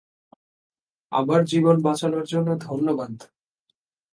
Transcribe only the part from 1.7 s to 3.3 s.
বাঁচানোর জন্য ধন্যবাদ।